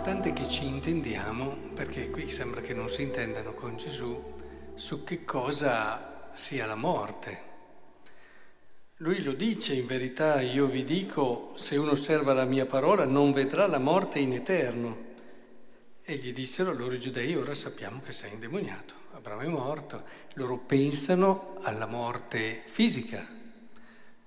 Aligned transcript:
importante 0.00 0.32
che 0.32 0.48
ci 0.48 0.64
intendiamo, 0.64 1.74
perché 1.74 2.08
qui 2.08 2.30
sembra 2.30 2.62
che 2.62 2.72
non 2.72 2.88
si 2.88 3.02
intendano 3.02 3.52
con 3.52 3.76
Gesù, 3.76 4.32
su 4.72 5.04
che 5.04 5.26
cosa 5.26 6.30
sia 6.32 6.64
la 6.64 6.74
morte. 6.74 7.42
Lui 8.96 9.22
lo 9.22 9.34
dice, 9.34 9.74
in 9.74 9.84
verità 9.84 10.40
io 10.40 10.64
vi 10.64 10.84
dico, 10.84 11.52
se 11.54 11.76
uno 11.76 11.90
osserva 11.90 12.32
la 12.32 12.46
mia 12.46 12.64
parola 12.64 13.04
non 13.04 13.32
vedrà 13.32 13.66
la 13.66 13.78
morte 13.78 14.20
in 14.20 14.32
eterno. 14.32 14.96
E 16.02 16.16
gli 16.16 16.32
dissero 16.32 16.72
loro 16.72 16.96
giudei, 16.96 17.36
ora 17.36 17.52
sappiamo 17.52 18.00
che 18.00 18.12
sei 18.12 18.32
indemoniato, 18.32 18.94
Abramo 19.12 19.42
è 19.42 19.48
morto. 19.48 20.04
Loro 20.36 20.56
pensano 20.56 21.58
alla 21.60 21.84
morte 21.84 22.62
fisica. 22.64 23.22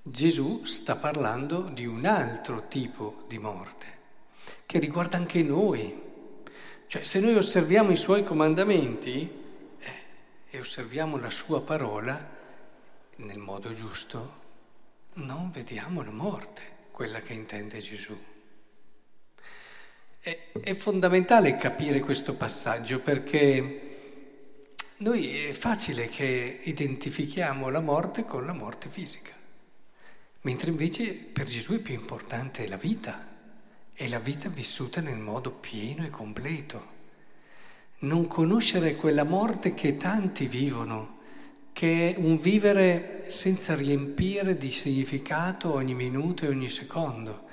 Gesù 0.04 0.66
sta 0.66 0.96
parlando 0.98 1.62
di 1.62 1.88
un 1.88 2.06
altro 2.06 2.68
tipo 2.68 3.24
di 3.28 3.40
morte, 3.40 4.02
che 4.66 4.80
riguarda 4.80 5.18
anche 5.18 5.42
noi. 5.44 6.02
Cioè, 6.88 7.04
se 7.04 7.20
noi 7.20 7.36
osserviamo 7.36 7.92
i 7.92 7.98
suoi 7.98 8.24
comandamenti 8.24 9.30
eh, 9.80 9.92
e 10.50 10.60
osserviamo 10.60 11.18
la 11.18 11.30
sua 11.30 11.62
parola 11.62 12.32
nel 13.18 13.40
modo 13.40 13.72
giusto, 13.72 14.42
non 15.14 15.52
vediamo 15.52 16.04
la 16.04 16.12
morte, 16.12 16.62
quella 16.92 17.20
che 17.22 17.34
intende 17.34 17.80
Gesù. 17.80 18.18
È, 20.20 20.52
è 20.62 20.74
fondamentale 20.74 21.56
capire 21.56 22.00
questo 22.00 22.36
passaggio 22.36 23.00
perché 23.00 23.92
noi 24.98 25.48
è 25.48 25.52
facile 25.52 26.08
che 26.08 26.62
identifichiamo 26.64 27.70
la 27.70 27.82
morte 27.82 28.24
con 28.24 28.46
la 28.46 28.54
morte 28.54 28.88
fisica, 28.88 29.34
mentre 30.42 30.70
invece 30.70 31.14
per 31.14 31.46
Gesù 31.46 31.74
è 31.74 31.80
più 31.80 31.94
importante 31.94 32.68
la 32.68 32.78
vita, 32.78 33.33
è 33.94 34.08
la 34.08 34.20
vita 34.20 34.50
vissuta 34.50 35.02
nel 35.02 35.18
modo 35.18 35.52
pieno 35.52 36.04
e 36.04 36.10
completo. 36.10 36.92
Non 38.00 38.28
conoscere 38.28 38.96
quella 38.96 39.24
morte 39.24 39.76
che 39.76 39.98
tanti 39.98 40.48
vivono, 40.48 41.20
che 41.74 42.14
è 42.14 42.20
un 42.20 42.38
vivere 42.38 43.26
senza 43.28 43.76
riempire 43.76 44.58
di 44.58 44.72
significato 44.72 45.74
ogni 45.74 45.94
minuto 45.94 46.44
e 46.44 46.50
ogni 46.50 46.70
secondo, 46.70 47.44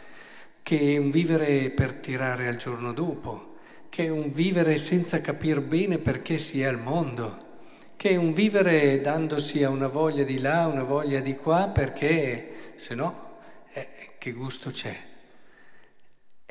che 0.62 0.94
è 0.94 0.96
un 0.96 1.10
vivere 1.10 1.70
per 1.70 1.92
tirare 1.94 2.48
al 2.48 2.56
giorno 2.56 2.92
dopo, 2.92 3.56
che 3.90 4.06
è 4.06 4.08
un 4.08 4.32
vivere 4.32 4.78
senza 4.78 5.20
capire 5.20 5.60
bene 5.60 5.98
perché 5.98 6.38
si 6.38 6.62
è 6.62 6.64
al 6.64 6.80
mondo, 6.80 7.48
che 7.96 8.10
è 8.10 8.16
un 8.16 8.32
vivere 8.32 9.00
dandosi 9.00 9.62
a 9.62 9.68
una 9.68 9.88
voglia 9.88 10.24
di 10.24 10.38
là, 10.38 10.66
una 10.66 10.84
voglia 10.84 11.20
di 11.20 11.36
qua, 11.36 11.68
perché 11.68 12.72
se 12.76 12.94
no 12.94 13.38
eh, 13.72 14.14
che 14.16 14.32
gusto 14.32 14.70
c'è. 14.70 15.08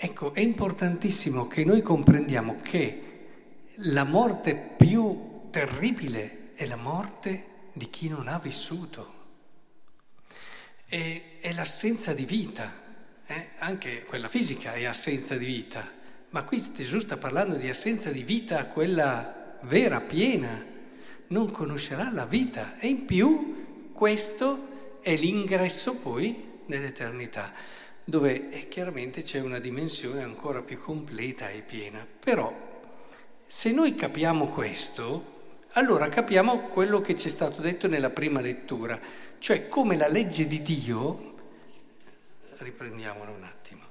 Ecco, 0.02 0.34
è 0.34 0.40
importantissimo 0.40 1.48
che 1.48 1.66
noi 1.66 1.82
comprendiamo 1.82 2.62
che 2.62 3.02
la 3.80 4.06
morte 4.06 4.56
più 4.56 5.50
terribile 5.50 6.54
è 6.54 6.66
la 6.68 6.78
morte 6.78 7.44
di 7.74 7.90
chi 7.90 8.08
non 8.08 8.30
ha 8.30 8.40
vissuto. 8.40 9.14
E, 10.88 11.40
è 11.42 11.52
l'assenza 11.52 12.14
di 12.14 12.24
vita, 12.24 12.72
eh? 13.26 13.50
anche 13.58 14.06
quella 14.06 14.30
fisica 14.30 14.72
è 14.72 14.86
assenza 14.86 15.36
di 15.36 15.46
vita, 15.46 15.92
ma 16.30 16.44
qui 16.44 16.64
Gesù 16.74 17.00
sta 17.00 17.18
parlando 17.18 17.58
di 17.58 17.68
assenza 17.68 18.10
di 18.10 18.24
vita, 18.24 18.68
quella 18.68 19.58
vera, 19.64 20.00
piena, 20.00 20.66
non 21.28 21.52
conoscerà 21.52 22.10
la 22.10 22.26
vita 22.26 22.80
e 22.80 22.88
in 22.88 23.04
più 23.04 23.92
questo 23.92 25.00
è 25.02 25.14
l'ingresso 25.18 25.96
poi 25.96 26.62
nell'eternità, 26.68 27.52
dove 28.10 28.50
eh, 28.50 28.68
chiaramente 28.68 29.22
c'è 29.22 29.40
una 29.40 29.60
dimensione 29.60 30.24
ancora 30.24 30.64
più 30.64 30.80
completa 30.80 31.50
e 31.50 31.62
piena. 31.62 32.06
Però 32.20 32.68
se 33.46 33.72
noi 33.72 33.96
capiamo 33.96 34.48
questo, 34.48 35.38
allora 35.74 36.10
capiamo 36.10 36.68
quello 36.70 37.00
che 37.02 37.16
ci 37.16 37.28
è 37.28 37.32
stato 37.32 37.62
detto 37.62 37.88
nella 37.88 38.10
prima 38.10 38.42
lettura, 38.42 39.00
cioè 39.38 39.68
come 39.68 39.96
la 39.96 40.08
legge 40.08 40.48
di 40.48 40.62
Dio, 40.62 41.36
riprendiamola 42.58 43.30
un 43.30 43.44
attimo, 43.44 43.84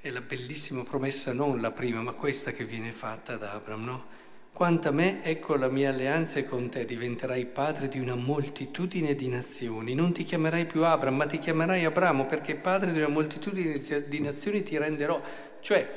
è 0.00 0.10
la 0.10 0.22
bellissima 0.22 0.82
promessa, 0.82 1.32
non 1.32 1.60
la 1.60 1.70
prima, 1.70 2.00
ma 2.00 2.12
questa 2.12 2.50
che 2.52 2.64
viene 2.64 2.90
fatta 2.90 3.34
ad 3.34 3.42
Abram, 3.42 3.84
no? 3.84 4.06
Quanto 4.52 4.88
a 4.88 4.92
me, 4.92 5.24
ecco 5.24 5.56
la 5.56 5.68
mia 5.68 5.88
alleanza 5.88 6.38
è 6.38 6.44
con 6.44 6.68
te, 6.68 6.84
diventerai 6.84 7.46
padre 7.46 7.88
di 7.88 7.98
una 7.98 8.14
moltitudine 8.14 9.14
di 9.14 9.28
nazioni. 9.28 9.94
Non 9.94 10.12
ti 10.12 10.24
chiamerai 10.24 10.66
più 10.66 10.84
Abram, 10.84 11.16
ma 11.16 11.26
ti 11.26 11.38
chiamerai 11.38 11.86
Abramo, 11.86 12.26
perché 12.26 12.54
padre 12.56 12.92
di 12.92 12.98
una 12.98 13.08
moltitudine 13.08 13.80
di 14.06 14.20
nazioni 14.20 14.62
ti 14.62 14.76
renderò. 14.76 15.20
Cioè, 15.60 15.90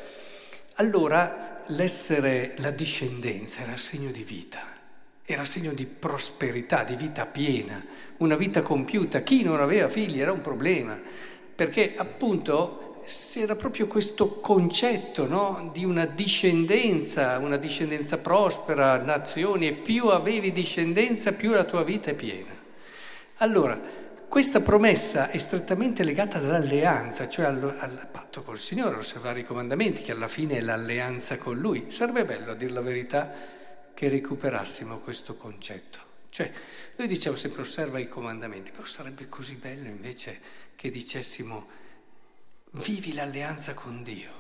allora 0.75 1.63
l'essere 1.67 2.53
la 2.59 2.71
discendenza 2.71 3.61
era 3.61 3.75
segno 3.75 4.11
di 4.11 4.23
vita 4.23 4.75
era 5.27 5.43
segno 5.43 5.73
di 5.73 5.87
prosperità, 5.87 6.83
di 6.83 6.95
vita 6.95 7.25
piena, 7.25 7.83
una 8.17 8.35
vita 8.35 8.61
compiuta. 8.61 9.23
Chi 9.23 9.41
non 9.41 9.59
aveva 9.59 9.89
figli 9.89 10.19
era 10.19 10.31
un 10.31 10.41
problema, 10.41 11.01
perché 11.55 11.95
appunto 11.97 12.84
era 13.35 13.55
proprio 13.55 13.87
questo 13.87 14.39
concetto 14.39 15.27
no? 15.27 15.69
di 15.71 15.85
una 15.85 16.05
discendenza, 16.05 17.37
una 17.37 17.57
discendenza 17.57 18.17
prospera, 18.17 18.97
nazioni, 18.97 19.67
e 19.67 19.73
più 19.73 20.07
avevi 20.07 20.51
discendenza, 20.51 21.33
più 21.33 21.51
la 21.51 21.63
tua 21.63 21.83
vita 21.83 22.11
è 22.11 22.15
piena. 22.15 22.53
Allora, 23.37 23.79
questa 24.27 24.61
promessa 24.61 25.29
è 25.29 25.37
strettamente 25.37 26.03
legata 26.03 26.37
all'alleanza, 26.37 27.29
cioè 27.29 27.45
al, 27.45 27.77
al 27.79 28.07
patto 28.11 28.43
col 28.43 28.57
Signore, 28.57 28.97
osservare 28.97 29.41
i 29.41 29.43
comandamenti, 29.43 30.01
che 30.01 30.11
alla 30.11 30.27
fine 30.27 30.57
è 30.57 30.61
l'alleanza 30.61 31.37
con 31.37 31.57
Lui. 31.57 31.85
Sarebbe 31.89 32.25
bello, 32.25 32.51
a 32.51 32.55
dire 32.55 32.71
la 32.71 32.81
verità, 32.81 33.31
che 33.93 34.09
recuperassimo 34.09 34.97
questo 34.99 35.35
concetto. 35.35 35.99
Cioè, 36.29 36.51
noi 36.97 37.07
diciamo 37.07 37.37
sempre 37.37 37.61
osserva 37.61 37.97
i 37.99 38.09
comandamenti, 38.09 38.71
però 38.71 38.83
sarebbe 38.83 39.29
così 39.29 39.55
bello 39.55 39.87
invece 39.87 40.37
che 40.75 40.89
dicessimo 40.89 41.83
vivi 42.83 43.13
l'alleanza 43.13 43.73
con 43.73 44.03
Dio, 44.03 44.31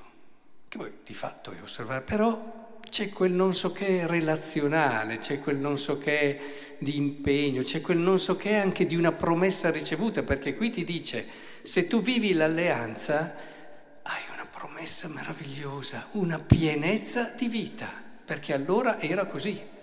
che 0.67 0.77
poi 0.77 0.93
di 1.03 1.13
fatto 1.13 1.51
è 1.51 1.61
osservare, 1.61 2.01
però 2.01 2.79
c'è 2.89 3.09
quel 3.09 3.33
non 3.33 3.53
so 3.53 3.71
che 3.71 4.07
relazionale, 4.07 5.17
c'è 5.17 5.39
quel 5.39 5.57
non 5.57 5.77
so 5.77 5.97
che 5.97 6.75
di 6.77 6.95
impegno, 6.97 7.61
c'è 7.61 7.81
quel 7.81 7.97
non 7.97 8.19
so 8.19 8.35
che 8.35 8.55
anche 8.55 8.85
di 8.85 8.95
una 8.95 9.11
promessa 9.11 9.71
ricevuta, 9.71 10.23
perché 10.23 10.55
qui 10.55 10.69
ti 10.69 10.83
dice 10.83 11.25
se 11.63 11.87
tu 11.87 12.01
vivi 12.01 12.33
l'alleanza 12.33 13.35
hai 14.03 14.21
una 14.31 14.45
promessa 14.45 15.07
meravigliosa, 15.07 16.09
una 16.11 16.37
pienezza 16.39 17.33
di 17.35 17.47
vita 17.47 18.03
perché 18.25 18.53
allora 18.53 18.99
era 18.99 19.25
così. 19.25 19.73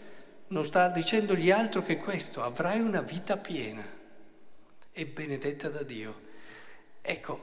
Non 0.49 0.65
sta 0.65 0.89
dicendogli 0.89 1.51
altro 1.51 1.83
che 1.83 1.97
questo, 1.97 2.43
avrai 2.43 2.81
una 2.81 3.01
vita 3.01 3.37
piena 3.39 3.85
e 4.93 5.07
benedetta 5.07 5.71
da 5.71 5.83
Dio. 5.83 6.21
Ecco, 7.01 7.42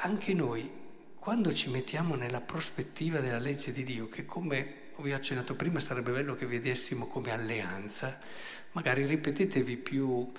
anche 0.00 0.32
noi, 0.32 0.70
quando 1.18 1.52
ci 1.52 1.70
mettiamo 1.70 2.14
nella 2.14 2.40
prospettiva 2.40 3.18
della 3.18 3.38
legge 3.38 3.72
di 3.72 3.82
Dio, 3.82 4.08
che 4.08 4.24
come 4.24 4.86
vi 4.98 5.12
ho 5.12 5.16
accennato 5.16 5.56
prima 5.56 5.80
sarebbe 5.80 6.12
bello 6.12 6.34
che 6.34 6.46
vedessimo 6.46 7.06
come 7.06 7.32
alleanza, 7.32 8.18
magari 8.72 9.06
ripetetevi 9.06 9.76
più 9.76 10.30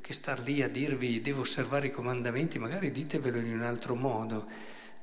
che 0.00 0.12
star 0.12 0.40
lì 0.40 0.62
a 0.62 0.68
dirvi 0.68 1.20
devo 1.20 1.42
osservare 1.42 1.88
i 1.88 1.90
comandamenti, 1.90 2.58
magari 2.58 2.90
ditevelo 2.90 3.38
in 3.38 3.52
un 3.52 3.62
altro 3.62 3.94
modo. 3.94 4.46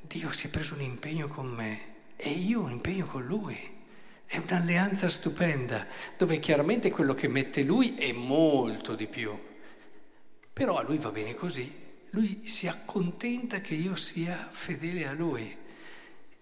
Dio 0.02 0.31
si 0.31 0.48
è 0.48 0.50
preso 0.50 0.74
un 0.74 0.81
impegno 0.81 1.28
con 1.28 1.48
me 1.48 1.80
e 2.16 2.31
io 2.31 2.62
un 2.62 2.72
impegno 2.72 3.06
con 3.06 3.25
Lui. 3.25 3.78
È 4.25 4.38
un'alleanza 4.38 5.07
stupenda, 5.07 5.88
dove 6.18 6.39
chiaramente 6.39 6.92
quello 6.92 7.13
che 7.13 7.28
mette 7.28 7.63
lui 7.63 7.95
è 7.95 8.12
molto 8.12 8.95
di 8.95 9.07
più. 9.07 9.38
Però 10.51 10.78
a 10.78 10.83
lui 10.83 10.98
va 10.98 11.10
bene 11.12 11.33
così, 11.33 11.88
lui 12.11 12.47
si 12.47 12.67
accontenta 12.67 13.59
che 13.59 13.75
io 13.75 13.95
sia 13.95 14.47
fedele 14.50 15.07
a 15.07 15.13
lui 15.13 15.56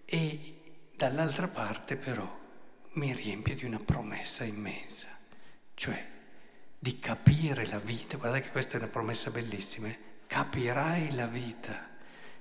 e 0.04 0.54
dall'altra 0.96 1.48
parte 1.48 1.96
però 1.96 2.36
mi 2.92 3.12
riempie 3.12 3.54
di 3.54 3.64
una 3.64 3.78
promessa 3.78 4.44
immensa, 4.44 5.08
cioè 5.74 6.06
di 6.78 6.98
capire 6.98 7.66
la 7.66 7.78
vita. 7.78 8.16
Guardate 8.16 8.44
che 8.44 8.50
questa 8.50 8.74
è 8.74 8.76
una 8.78 8.88
promessa 8.88 9.30
bellissima, 9.30 9.88
eh? 9.88 9.98
capirai 10.26 11.14
la 11.14 11.26
vita 11.26 11.88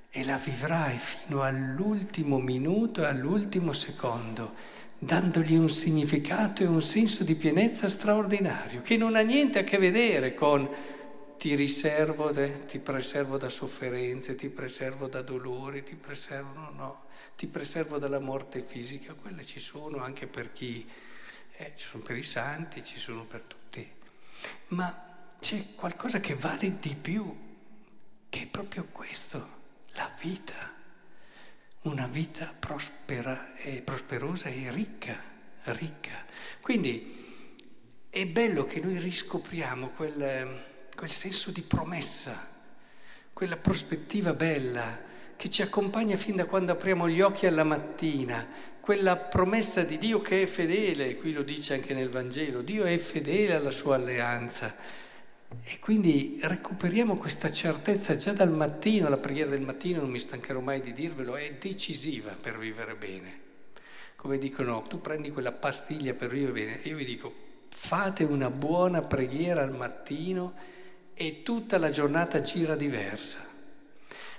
e 0.10 0.24
la 0.24 0.38
vivrai 0.38 0.98
fino 0.98 1.44
all'ultimo 1.44 2.40
minuto 2.40 3.04
e 3.04 3.06
all'ultimo 3.06 3.74
secondo 3.74 4.76
dandogli 5.00 5.56
un 5.56 5.70
significato 5.70 6.64
e 6.64 6.66
un 6.66 6.82
senso 6.82 7.24
di 7.24 7.36
pienezza 7.36 7.88
straordinario, 7.88 8.82
che 8.82 8.98
non 8.98 9.16
ha 9.16 9.22
niente 9.22 9.60
a 9.60 9.64
che 9.64 9.78
vedere 9.78 10.34
con 10.34 10.68
ti 11.38 11.56
riservo, 11.56 12.32
ti 12.66 12.80
preservo 12.80 13.38
da 13.38 13.50
sofferenze, 13.50 14.36
ti 14.36 14.50
preservo 14.50 15.08
da 15.08 15.22
dolori, 15.22 15.84
ti 15.84 15.96
preservo, 15.96 16.54
no, 16.54 16.70
no, 16.72 17.06
ti 17.36 17.48
preservo 17.48 18.00
dalla 18.00 18.20
morte 18.20 18.60
fisica, 18.60 19.14
quelle 19.14 19.46
ci 19.46 19.60
sono 19.60 20.04
anche 20.04 20.28
per 20.28 20.52
chi, 20.52 20.88
eh, 21.58 21.74
ci 21.76 21.86
sono 21.86 22.04
per 22.04 22.18
i 22.18 22.24
santi, 22.24 22.84
ci 22.84 22.98
sono 22.98 23.26
per 23.26 23.42
tutti, 23.42 23.88
ma 24.70 25.06
c'è 25.40 25.64
qualcosa 25.76 26.20
che 26.20 26.36
vale 26.36 26.80
di 26.80 26.96
più, 26.96 27.36
che 28.30 28.42
è 28.42 28.48
proprio 28.48 28.86
questo, 28.92 29.56
la 29.94 30.12
vita. 30.20 30.76
una 31.84 32.08
vita 32.08 32.54
prospera 32.58 33.56
e 33.56 33.82
prosperosa 33.82 34.50
e 34.50 34.70
ricca, 34.72 35.22
ricca. 35.66 36.26
Quindi 36.60 37.26
è 38.10 38.26
bello 38.26 38.66
che 38.66 38.80
noi 38.82 39.00
riscopriamo 39.00 39.90
quel, 39.90 40.66
quel 40.98 41.12
senso 41.12 41.52
di 41.52 41.62
promessa, 41.62 42.50
quella 43.32 43.56
prospettiva 43.56 44.34
bella 44.34 45.06
che 45.36 45.48
ci 45.48 45.62
accompagna 45.62 46.16
fin 46.16 46.36
da 46.36 46.46
quando 46.46 46.72
apriamo 46.72 47.08
gli 47.08 47.22
occhi 47.22 47.46
alla 47.46 47.64
mattina, 47.64 48.48
quella 48.82 49.16
promessa 49.16 49.84
di 49.84 50.00
Dio 50.00 50.22
che 50.22 50.42
è 50.42 50.46
fedele, 50.48 51.16
qui 51.18 51.34
lo 51.34 51.44
dice 51.44 51.76
anche 51.76 51.94
nel 51.94 52.10
Vangelo, 52.10 52.64
Dio 52.64 52.84
è 52.84 52.98
fedele 52.98 53.54
alla 53.54 53.70
sua 53.70 53.94
alleanza. 53.94 54.76
E 55.64 55.78
quindi 55.80 56.40
recuperiamo 56.42 57.16
questa 57.16 57.52
certezza 57.52 58.16
già 58.16 58.34
dal 58.34 58.52
mattino, 58.52 59.08
la 59.08 59.18
preghiera 59.18 59.52
del 59.52 59.62
mattino, 59.62 60.02
non 60.02 60.10
mi 60.10 60.20
stancherò 60.20 60.62
mai 60.62 60.82
di 60.82 60.94
dirvelo, 60.94 61.36
è 61.36 61.54
decisiva 61.60 62.32
per 62.32 62.58
vivere 62.58 62.96
bene. 62.96 63.42
Come 64.16 64.40
dicono, 64.40 64.82
tu 64.82 65.00
prendi 65.00 65.32
quella 65.32 65.52
pastiglia 65.52 66.16
per 66.16 66.30
vivere 66.30 66.54
bene, 66.54 66.80
io 66.84 66.96
vi 66.96 67.06
dico, 67.06 67.32
fate 67.70 68.24
una 68.24 68.50
buona 68.50 69.04
preghiera 69.04 69.62
al 69.62 69.76
mattino 69.76 70.56
e 71.20 71.42
tutta 71.42 71.80
la 71.80 71.90
giornata 71.90 72.42
gira 72.42 72.76
diversa. 72.76 73.44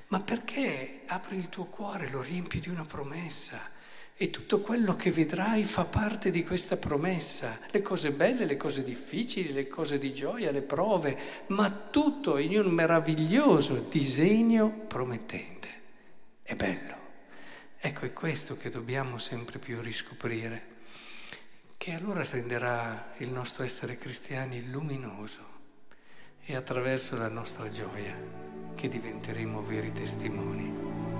Ma 0.08 0.20
perché 0.20 1.02
apri 1.06 1.36
il 1.36 1.48
tuo 1.48 1.64
cuore, 1.64 2.08
lo 2.08 2.22
riempi 2.22 2.60
di 2.60 2.68
una 2.68 2.84
promessa? 2.84 3.76
E 4.16 4.30
tutto 4.30 4.60
quello 4.60 4.94
che 4.94 5.10
vedrai 5.10 5.64
fa 5.64 5.84
parte 5.84 6.30
di 6.30 6.44
questa 6.44 6.76
promessa, 6.76 7.58
le 7.70 7.82
cose 7.82 8.12
belle, 8.12 8.44
le 8.44 8.56
cose 8.56 8.84
difficili, 8.84 9.52
le 9.52 9.66
cose 9.66 9.98
di 9.98 10.14
gioia, 10.14 10.52
le 10.52 10.62
prove, 10.62 11.18
ma 11.48 11.68
tutto 11.70 12.38
in 12.38 12.56
un 12.56 12.68
meraviglioso 12.68 13.86
disegno 13.88 14.70
promettente. 14.70 15.68
È 16.42 16.54
bello. 16.54 16.96
Ecco, 17.76 18.06
è 18.06 18.12
questo 18.12 18.56
che 18.56 18.70
dobbiamo 18.70 19.18
sempre 19.18 19.58
più 19.58 19.80
riscoprire, 19.80 20.76
che 21.76 21.92
allora 21.92 22.24
renderà 22.24 23.14
il 23.18 23.30
nostro 23.30 23.62
essere 23.64 23.96
cristiani 23.96 24.68
luminoso 24.70 25.57
e 26.50 26.56
attraverso 26.56 27.14
la 27.18 27.28
nostra 27.28 27.68
gioia 27.70 28.14
che 28.74 28.88
diventeremo 28.88 29.60
veri 29.60 29.92
testimoni. 29.92 31.17